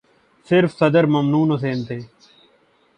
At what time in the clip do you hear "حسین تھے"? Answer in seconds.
1.51-1.99